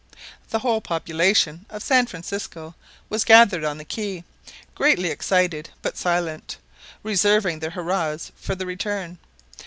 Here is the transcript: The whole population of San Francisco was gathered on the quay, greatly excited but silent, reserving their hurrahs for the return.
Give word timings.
The 0.49 0.57
whole 0.57 0.81
population 0.81 1.67
of 1.69 1.83
San 1.83 2.07
Francisco 2.07 2.73
was 3.07 3.23
gathered 3.23 3.63
on 3.63 3.77
the 3.77 3.85
quay, 3.85 4.23
greatly 4.73 5.09
excited 5.09 5.69
but 5.83 5.95
silent, 5.95 6.57
reserving 7.03 7.59
their 7.59 7.69
hurrahs 7.69 8.31
for 8.35 8.55
the 8.55 8.65
return. 8.65 9.19